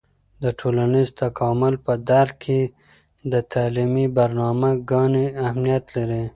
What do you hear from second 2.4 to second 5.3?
کې د تعلیمي برنامه ګانې